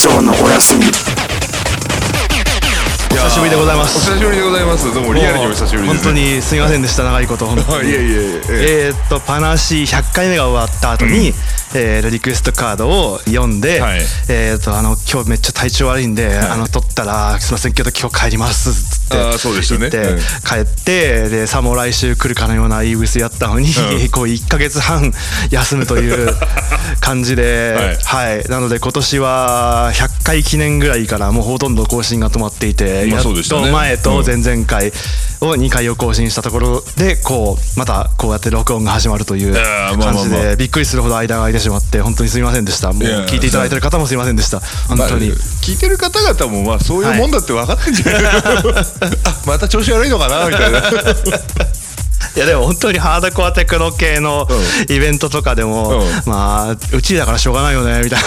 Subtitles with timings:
[0.00, 0.84] 長のお休み。
[3.10, 3.96] お久しぶりでございます。
[3.96, 4.94] お久しぶりでございます。
[4.94, 6.04] どうもリアルにお久しぶりです。
[6.04, 7.02] 本当にすみませんでした。
[7.02, 7.90] 長いこと本当に。
[7.90, 8.42] あ いえいえいえ。
[8.48, 11.34] えーっとパナシ100回目が終わった後に、
[11.74, 14.00] えーリクエストカードを読んで、はい。
[14.30, 19.78] えーっとあの今日めっちゃ体調悪いんで、あの取ったらすみませんけど今日帰りますっつってでしたね。
[19.78, 20.18] 言って、うん。
[20.18, 25.12] 帰ってでさも来週来るかのようなイーグスやったのに、うんこう1か月半
[25.50, 26.34] 休むという
[27.00, 28.44] 感じで、はい。
[28.48, 34.92] なので今年は100回記念ぐらいからもうほとんど更新が止まっていて、まあやっと前と前々回
[35.40, 42.92] を2回を更新したところでこうまたこうやって録音が始まるという感じまあでびっくりするほど間が空いてしまって本当にすみませんでした。
[42.92, 44.60] もう聞いていただいてる方もすみませんでした。
[44.88, 45.28] 本当に。
[45.28, 50.46] まあ聞いてる方々もまあそういうもんだって分かってんじゃない、 あまた調子悪いのかな？
[50.48, 50.80] みたいな
[52.38, 56.06] いやでも本当にハードコアテクノ系のうイベントとかでも、うん。
[56.24, 58.22] まあうちだからしょうがないよねみたい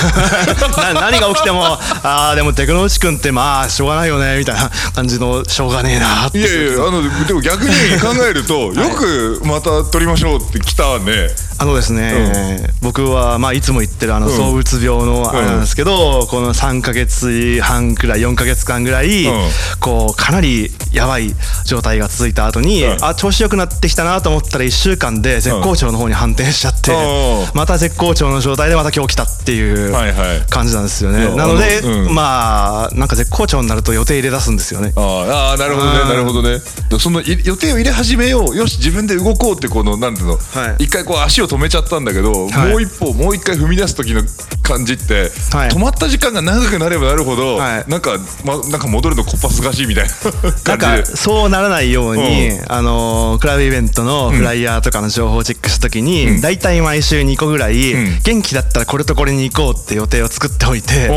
[0.75, 0.91] な。
[0.93, 6.39] な何が起きてもああでもテクノ内くんってまあしょうがないよねみたいな感じのしょうがねえなって。
[6.39, 7.69] いやいやあのでも逆に
[8.01, 11.29] 考えると、 よくまた撮りましょうって来たね。
[11.57, 14.35] あのですね、僕はまあいつも言ってるあのうん。
[14.35, 19.49] 躁うつ病のあれなんですけど、この3ヶ月半くらい4ヶ月間ぐらい、うん。
[19.79, 21.33] こうかなりやばい
[21.65, 27.57] 状態が続いた後に、うんあ調子良くなってきたなと思ったら1週間で絶好調の方に反転しちゃって、うん。
[27.57, 30.41] また絶好調の状態でまた今日来たっていうはいはい。
[30.49, 31.37] 感じなんですよね、うん。
[31.37, 32.13] なので、うん。
[32.13, 34.93] まあなんか絶好調になると予定入れ出すんですよね。
[34.95, 36.09] あーあーなるほどねうん。
[36.09, 36.59] なるほどね。
[36.99, 38.55] そのい予定を入れ始めよう。
[38.55, 40.83] よし自分で動こうってこのなんていうの、はい。
[40.83, 42.69] 一回こう足を止めちゃったんだけど、はい。
[42.71, 44.21] もう一歩もう一回踏み出す時の
[44.63, 45.69] 感じって、はい。
[45.69, 47.89] 止まった時間が長くなればなるほど、はい。
[47.89, 50.11] なんか、ま、なんか戻るのこっぱすかしいみたいな
[50.65, 51.17] なんか感じで。
[51.17, 58.19] そうならないように、うあのークラブイベントのフライヤーとかの情報をチェックした時に、大体毎週2個ぐらい、ん。
[58.23, 61.09] 元気だったらこれとこれに行こうって予定を作っておいて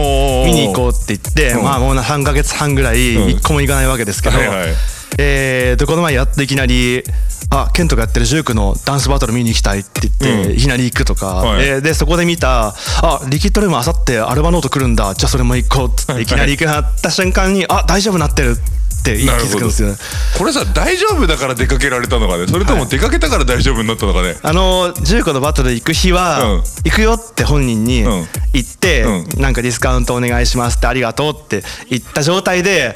[0.46, 1.64] 見に行こうって言って、うん。
[1.64, 3.18] まあもう3ヶ月半ぐらいん。
[3.38, 4.68] 1個も行かないわけですけど、はいはい
[5.16, 7.04] えーとこの前やっていきなり
[7.50, 10.56] 「あケントがやってるジュークのダンスバトル見に行きたい」って言って、うん。
[10.56, 11.64] いきなり行くとか、はい。
[11.64, 15.14] えーでそこで見た「あリキッドルームあさってアルバノート来るんだ。
[15.14, 18.56] じゃあそれも行こう」っつっていきなり行くなった瞬間に「あ大丈夫なってる」
[19.04, 19.96] って気づくんですよね。
[20.38, 22.46] これさ大丈夫だから出かけられたのかね？
[22.46, 26.62] それとも出かけたから大丈夫になったのかね、あの15のバトル行く日は、うん。
[26.84, 28.26] 行くよって本人にうん。
[28.54, 32.94] 言って、うなんかディスカウントお願いしますってありがとうって言った状態で、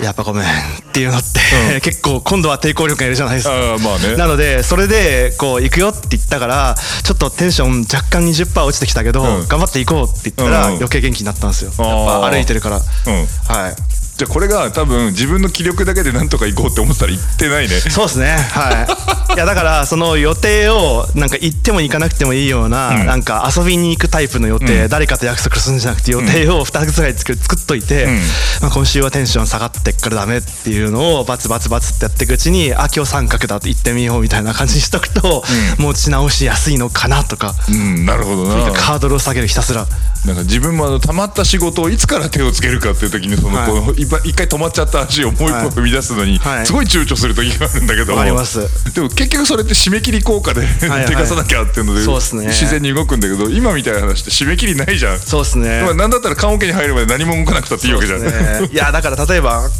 [0.00, 0.46] やっぱごめんっ
[0.92, 3.54] ていうのって、 結構今度は抵抗力がいるじゃないですか。
[3.80, 4.16] まあね。
[4.16, 9.48] なのでそれでこう行くよって言ったからちょっとテンション若干20%落ちてきたけど、うん。
[9.48, 10.72] 頑張って行こうって言ったらうん。
[10.74, 11.72] うん余計元気になったんですよ。
[11.78, 13.14] やっぱ歩いてるから、うん。
[13.14, 17.80] はいじゃあこれが多分自分の気力だけでなんとか行こうって思ってたら行ってないね。
[17.80, 18.36] そうですね。
[18.36, 18.86] は
[19.30, 19.32] い。
[19.34, 23.06] いやだからその予定をなんか行っても行かなくてもいいような、うん。
[23.06, 24.88] なんか遊びに行くタイプの予定、うん。
[24.90, 28.20] 誰かと約束するんじゃなくて予定を2つぐらい作作っといて、ん。
[28.60, 35.42] まあ、今週はテンション下がってっからダメっていうのをバツバツバツってやっていくうちにあ今日三角だって行ってみようみたいな感じにしとくと、
[35.78, 38.04] 持ち直しやすいのかなとか、うん。
[38.04, 38.74] なるほどな。
[38.74, 39.86] ハードルを下げるひたすら
[40.26, 43.68] なんか自分もあの溜まった仕事をいつから手をつけるかっていう時にその、はい。
[43.68, 46.66] この一回止まっちゃった足をもう一歩踏み出すのに、はい。
[46.66, 48.60] すごい躊躇する時があるんだけどわかります。
[48.94, 55.18] でも結局それって締め切り効果ではい 手かさなきゃっていうので自然に動くんだけど今みたいな話って締め切りないじゃん。
[55.18, 55.82] そうですね。
[55.82, 58.22] まあなんだったら棺桶に入るまで何も動かなくたっていいわけじゃん。
[58.22, 58.30] ね。
[58.72, 59.70] いやだから例えば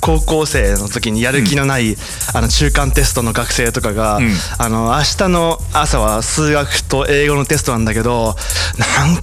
[0.00, 1.96] 高校生の時にやる気のない、
[2.32, 4.30] あの中間テストの学生とかが、ん。
[4.56, 8.36] あの明日の朝は数学と英語のテストなんだけど
[8.78, 9.22] なんか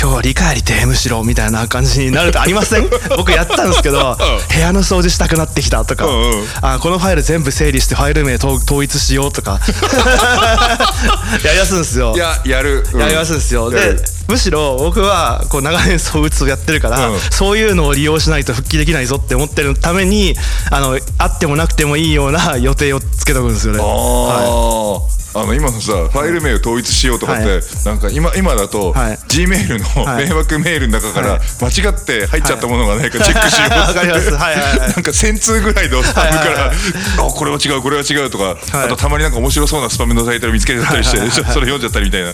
[0.00, 2.88] 今日理解りてむしろみたいな感じになるとありません？
[3.16, 4.16] 僕やったんですけど、
[4.54, 6.46] 部屋の掃除したくなってきたとか、うんうん。
[6.62, 9.58] あこのファイル全部整理してファイル名統統一しようとか。
[11.44, 12.14] やりやすいんですよ。
[12.14, 13.00] いややる、うん。
[13.00, 13.96] やりやすいんですよ、で
[14.28, 17.20] むしろ僕はこう長年躁うつをやってるから、うん。
[17.30, 20.36] そういうのを利用しないと復帰できないぞって思ってるために
[20.70, 23.80] あのあってもなくてもいいような予定をつけとくんですよね。
[23.80, 27.62] あはーあの今のさファイル名を統一しようとかって、はい。
[27.84, 29.18] なんか今今だと、はい。
[29.28, 30.28] G メールのはい。
[30.28, 31.40] 迷惑メールの中からはい。
[31.60, 33.10] 間違って入っちゃったものがない。
[33.10, 33.98] かチェックしようっつって。
[33.98, 34.30] わかります。
[34.34, 34.78] はいはいはい。
[34.80, 38.56] なんか1000通ぐらいのスパムから、あこれは違うこれは違うとか、はい。
[38.86, 42.32] あとたまになんか面白そうなスパムのタイトル見つけちゃったりして、それ読んじゃったりみたいな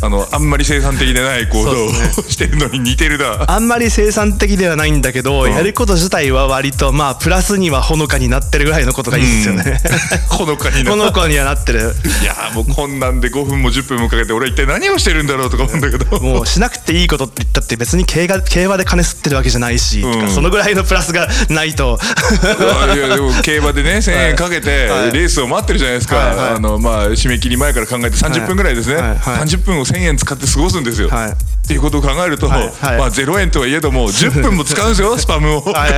[0.00, 3.50] あのあんまり生産的でない行動を、そうしてるのに似てるな。
[3.50, 5.50] あんまり生産的ではないんだけど、ん。
[5.50, 9.80] やること自体は割とまあプラスにはほのかになってるぐらいのことがいいですよね。
[10.30, 10.90] ほのかにな。
[10.92, 11.94] ほのかにはなってる。
[12.22, 16.06] いやーもうこんなんで5分も10分もかけて俺は一体何をしてるんだろうとか思うんだけど。
[16.20, 20.30] もうしなくていいことって言ったって別に競馬競馬で金吸ってるわけじゃないし、うん。
[20.30, 21.98] そのぐらいのプラスがないと。
[22.00, 25.12] あいやでも競馬でね 1000円かけてはい。
[25.12, 26.54] レースを待ってるじゃないですか、はいはい。
[26.54, 29.18] あのまあ締め切り前から考えて30分ぐらいですね、はいはい
[29.48, 31.30] 30分を1,000円使って過ごすんですよ、はい。
[31.30, 31.34] っ
[31.66, 32.98] ていうことを考えると、はいはい。
[32.98, 35.60] まあ0円とはいえども10分も使うんですよスパムを。
[35.60, 35.90] はい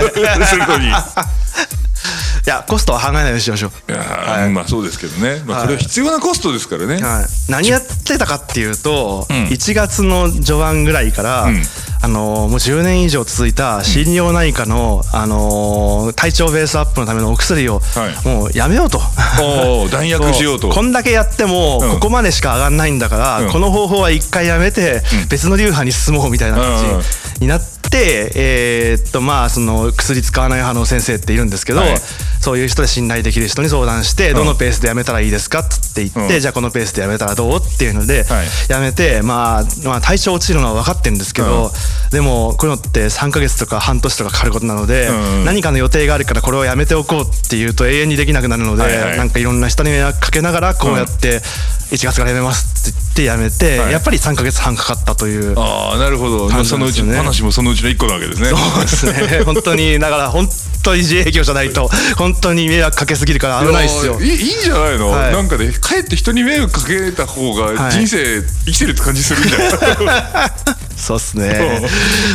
[0.46, 0.86] するのに。
[0.86, 0.92] い い
[2.46, 3.92] やコストは考えないようにしましょう。
[3.92, 9.32] やーまあそうですけどね、まあ、これは必要なコストですからね、はい、何やってたかっていうと、ん。
[9.48, 11.62] 1月の序盤ぐらいから、ん
[12.02, 18.26] あのーもう10年以上続いた心療内科の、あのー体調ベースアップのためのお薬を、はい。
[18.28, 19.00] もうやめようと。
[19.90, 20.68] 弾薬しようと。
[20.72, 21.90] こんだけやっても、うん。
[21.94, 23.50] ここまでしか上がんないんだから、うん。
[23.50, 31.94] この方法は一回やめて、別の流派に進もうみたいな感うんうんじになって、えーっとまあその薬使わない派の先生っているんですけど、はい。
[32.40, 36.40] そういう人で信頼できる人に相談して、どのペースでやめたらいいですかっつって言って、うん。
[36.40, 38.46] じゃあこのペースでやめたらどうっていうので、はい。
[38.68, 41.72] やめて、まあ、まあ体調落ちるのは分かってるんですけど、
[42.10, 49.18] でもこういうのって3ヶ月とか半年とかかかることなので、うん何かの予定があるからこれをやめておこうっていうと永遠にできなくなるので、はいはい。
[49.18, 51.40] なんかいろんな人に迷惑かけながらこうやって
[51.90, 53.92] 1月からやめますって言ってやめて、はい。
[53.92, 55.58] やっぱり3ヶ月半かかったという。
[55.58, 57.16] ああなるほど、そのうちなんですよね。
[57.16, 58.48] 話もそのうちの一個なわけですね。
[58.48, 59.06] そうです
[59.36, 59.42] ね。
[59.44, 60.48] 本当にだから本
[60.82, 64.14] 当に自営業じゃないと本当に迷惑かけすぎるから危ないですよ。
[64.14, 65.32] やいいいいんじゃないの、はい。
[65.32, 67.92] なんかねかえって人に迷惑かけた方がはい。
[67.92, 69.68] 人生生きてるって感じするんじゃない、
[71.00, 71.80] そうっすね。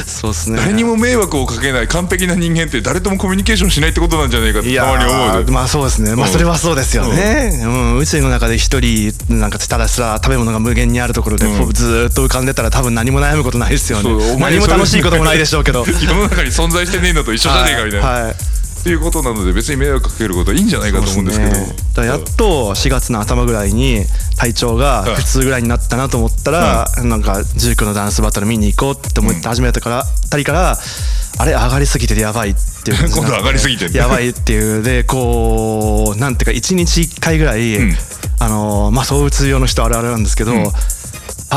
[0.06, 0.32] そう。
[0.32, 0.58] っすね。
[0.58, 6.16] 誰にも迷惑をかけない完璧な人間って誰ともコミュニケーションしないってことなんじゃないかってたまに思うまあそうですね。
[6.16, 7.98] まあそれはそうですよね、うん。
[7.98, 11.74] 宇宙の中で一人なんかただすら食べ物が無限にあるところで、うん。
[11.74, 14.38] ずーっと浮かんでたら多分何も悩むことないですよね。
[14.40, 15.86] 何も楽しいこともないでしょうけど。
[15.88, 18.24] 世の中に存在してねえのと一緒じゃねえかみたいな、はい。
[18.24, 18.55] はい
[18.86, 21.52] っていうことなので別に迷惑かけることはいいんじゃないかと思うんですけど。
[21.54, 21.76] ね。
[21.96, 24.06] だやっと4月の頭ぐらいに
[24.38, 30.78] 体調が普通ぐらいになったなと思ったら、なんか19のダンスバトル見に行こうって思って始めたから、あたりから
[31.40, 34.84] あれ上がりすぎててやばいっていう 今度上がりすぎてんねやばいっていう。
[34.84, 37.98] でこうなんていうか1日1回ぐらい、ん。
[38.38, 40.56] あのまあ躁うつ病の人あるあるなんですけど、あ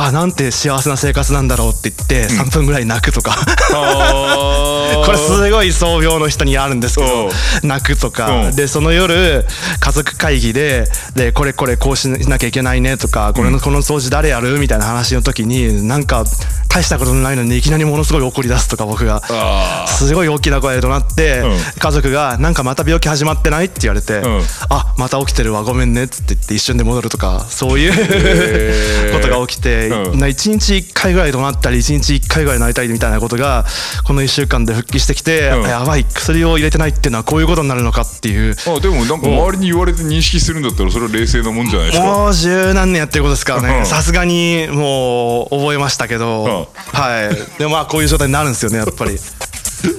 [0.00, 3.34] あなんて幸せな生活なんだろうって言って3分ぐらい泣くとか、
[3.74, 7.30] あ これすごい創病の人にあるんですけど
[7.62, 8.28] 泣くとか。
[8.28, 8.52] う。
[8.52, 9.44] んでその夜
[9.80, 16.24] 家族会議ででこれこれこうしなきゃいけないねとかこれのこの掃除誰やるみたいな話の時になんか
[16.68, 19.22] 大したことないのにいきなりものすごい怒り出すとか僕が。
[19.30, 21.58] あすごい大きな声で怒鳴ってうん。
[21.78, 27.92] 家族が「なんかまた病気始まってない?」って言われてん「あまた起きてるわごめんね」っつって言って一瞬で戻るとかそういう
[29.12, 30.18] ことが起きてうん。
[30.18, 33.64] な1日1回ぐらい怒鳴ったり1日1回ぐらい泣いたりみたいなことが
[34.04, 35.64] この1週間で復帰してきて、うん。
[35.66, 36.04] あやばい。
[36.04, 38.54] 薬を入れてないっていうのはこういうことになるのかっていう。
[38.66, 42.04] あでもなんか周りに言われて認識するんだったらそれは冷静なもんじゃないですか。
[42.04, 43.66] もう十何年やってることですからうん。
[43.66, 47.58] ねさすがにもう覚えましたけど、はい。
[47.58, 49.18] でもまあこういう状態になるんですよねやっぱり。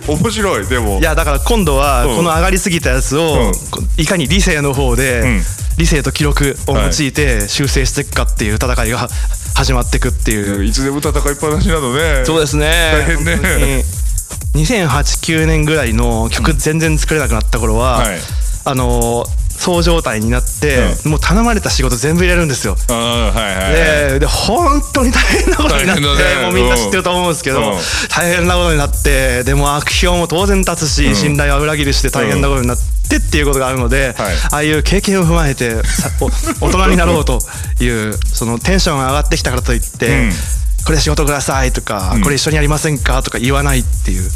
[0.08, 1.00] 面白いでも。
[1.00, 2.18] いやだから今度はうん。
[2.18, 3.52] この上がりすぎたやつを
[3.98, 5.42] いかに理性の方でん。
[5.78, 9.08] 理性と記録を用いて修正していくかっていう戦いが
[9.60, 10.64] 始まっていくっていう。
[10.64, 12.24] いつでも戦いっぱなしなのね。
[12.24, 12.72] そうですね。
[12.94, 13.36] 大変ね。
[13.36, 14.66] 本当に。
[14.66, 18.20] 2008-9年ぐらいの曲全然作れなくなった頃は、はい。
[18.64, 19.26] あの
[19.60, 22.78] そう状態になって、もう頼まれた仕事全部入れるんですよ。
[22.88, 23.74] はいはいはい。
[24.14, 26.08] でで本当に大変なことになって、ね。
[26.44, 27.78] もうみんな知ってると思うんですけど、うん。
[28.10, 34.36] 大変なことになってでも悪評も当然立つし、信頼は裏切るして大変なことになってっていうことがあるので、はい。
[34.54, 35.76] ああいう経験を踏まえて
[36.62, 37.40] 大人になろうと
[37.82, 40.32] いうそのテンションが上がってきたからといって、うん。
[40.86, 42.22] これ仕事くださいとか、ん。
[42.22, 44.32] これ一緒にやりませんかとか言わないっていう。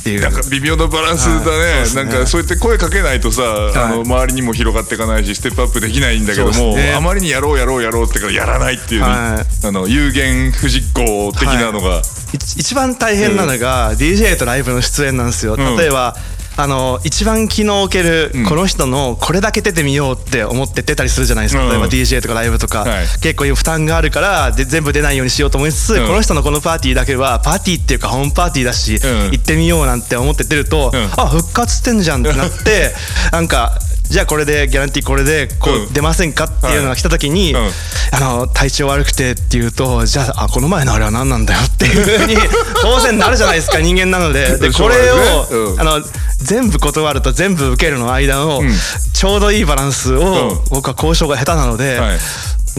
[0.00, 0.20] っていう。
[0.22, 1.94] なんか微妙なバランスだね,、ね。
[1.94, 3.42] なんかそうやって声かけないとさ、
[3.76, 6.94] あの周りにも広がっていかないしステップアップできないんだけども、ね。
[6.94, 12.02] あまりにやろうやろうやろうってからやらないっていう、はあの有言不実行的なのが、
[12.32, 15.56] 一一番大変なのが DJ とライブの出演なんですよ。
[15.56, 15.76] ん。
[15.76, 16.16] 例えば
[16.60, 18.44] あの一番気の置けるん。
[18.44, 21.70] この人のこれだけ出てみようって思って出たりするじゃないですか、うん。
[21.70, 23.06] 例えば DJ とかライブとか、はい。
[23.22, 28.98] 結構負担があるからで全部出ないようにしようと思いつつ、うんこの人のこのパーティーだけはパーティーっていうかホームパーティーだし、ん。
[29.30, 31.04] 行ってみようなんて思って出ると、うん。
[31.16, 32.94] あ復活してんじゃんってなって
[33.32, 33.78] なんか
[34.10, 42.36] じゃあこれでギャランティーこれでこう出ませんかっていうのが来た時に、あの体調悪くてっていうとじゃああこの前のあれは何なんだよっていうふうに
[42.82, 44.58] 当然なるじゃないですか人間なので。
[44.58, 46.02] でこれを、あの
[46.42, 48.68] 全部断ると全部受けるの間の、ん。
[49.12, 50.58] ちょうどいいバランスを、うん。
[50.70, 52.18] 僕は交渉が下手なので、はい。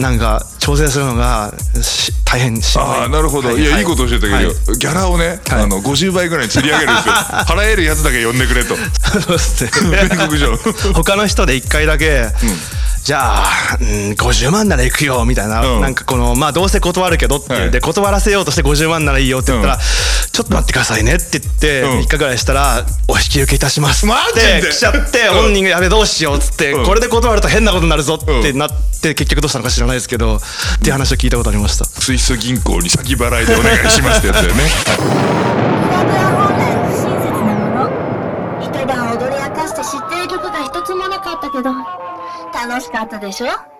[0.00, 1.52] なんか調整するのが
[1.82, 3.62] し大変しああなるほど、、はい。
[3.62, 4.78] やいいこと教えてあげるよ、はい。
[4.78, 5.62] ギャラをね、はい。
[5.62, 7.14] あの50倍ぐらいに釣り上げるんですよ。
[7.14, 8.74] 払えるやつだけ呼んでくれと。
[9.20, 10.08] そうですね。
[10.94, 12.26] 他の人で一回だけ、
[13.04, 15.80] じゃあ、うん、50万なら行くよみたいな、うん。
[15.80, 17.70] なんかこのまあどうせ断るけどって、はい。
[17.72, 19.80] で断らせようとして50万ならいいよって言ったら、うん。
[19.80, 21.98] ちょっと待ってくださいねって言って、うん。
[21.98, 24.58] 3日ぐらいしたらお引き受けいたしますマジで？
[24.58, 25.34] って来ちゃって、うん。
[25.42, 26.86] 本人がやべどうしようっつって、うん。
[26.86, 30.40] これで断ると変なことになるぞってうんなって結局どうしたのか知らないですけど、っ
[30.80, 31.84] ていう話を聞いたことありました。
[31.86, 34.62] スイス銀行に先払いでお願いしますってやつだよね。
[34.86, 37.90] クラブは本来不親切なもの。
[38.62, 41.72] 一晩踊り明かして知ってる曲が一つもなかったけど
[42.66, 43.71] 楽しかったでしょ？